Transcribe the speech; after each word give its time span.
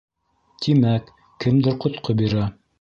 Тимәк, 0.67 1.13
кемдер 1.45 1.79
ҡотҡо 1.87 2.19
бирә. 2.25 2.53